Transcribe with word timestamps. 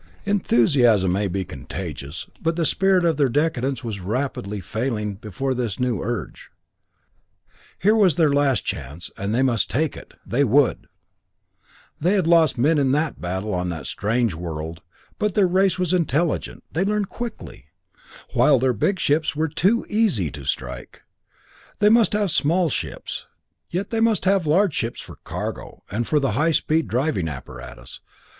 Enthusiasm 0.25 1.11
may 1.11 1.27
be 1.27 1.45
contagious, 1.45 2.25
but 2.41 2.55
the 2.55 2.65
spirit 2.65 3.05
of 3.05 3.17
their 3.17 3.29
decadence 3.29 3.83
was 3.83 3.99
rapidly 3.99 4.59
failing 4.59 5.13
before 5.13 5.53
this 5.53 5.79
new 5.79 6.01
urge. 6.01 6.49
Here 7.77 7.93
was 7.95 8.15
their 8.15 8.33
last 8.33 8.65
chance 8.65 9.11
and 9.15 9.31
they 9.31 9.43
must 9.43 9.69
take 9.69 9.95
it; 9.95 10.15
they 10.25 10.43
would! 10.43 10.87
They 11.99 12.13
had 12.13 12.25
lost 12.25 12.57
many 12.57 12.77
men 12.77 12.77
in 12.87 12.91
that 12.93 13.21
battle 13.21 13.53
on 13.53 13.69
the 13.69 13.83
strange 13.83 14.33
world, 14.33 14.81
but 15.19 15.35
their 15.35 15.45
race 15.45 15.77
was 15.77 15.93
intelligent; 15.93 16.63
they 16.71 16.83
learned 16.83 17.09
quickly, 17.09 17.67
the 17.67 17.93
small 17.93 17.93
ships 17.93 18.01
had 18.01 18.01
been 18.01 18.09
very 18.09 18.09
hard 18.09 18.21
targets, 18.23 18.35
while 18.37 18.59
their 18.59 18.73
big 18.89 18.99
ships 18.99 19.35
were 19.35 19.47
too 19.47 19.85
easy 19.87 20.31
to 20.31 20.43
strike. 20.45 21.01
They 21.77 21.89
must 21.89 22.13
have 22.13 22.31
small 22.31 22.69
ships, 22.71 23.27
yet 23.69 23.91
they 23.91 23.99
must 23.99 24.25
have 24.25 24.47
large 24.47 24.73
ships 24.73 24.99
for 24.99 25.17
cargo, 25.17 25.83
and 25.91 26.07
for 26.07 26.19
the 26.19 26.31
high 26.31 26.53
speed 26.53 26.87
driving 26.87 27.29
apparatus. 27.29 28.01